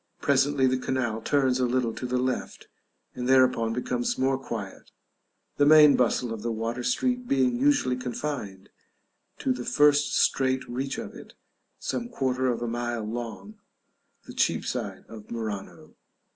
[0.19, 2.67] Presently the canal turns a little to the left,
[3.13, 4.89] and thereupon becomes more quiet,
[5.57, 8.69] the main bustle of the water street being usually confined
[9.37, 11.35] to the first straight reach of it,
[11.77, 13.59] some quarter of a mile long,
[14.25, 15.93] the Cheapside of Murano.